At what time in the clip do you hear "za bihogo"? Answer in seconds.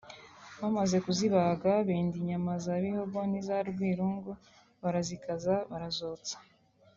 2.63-3.17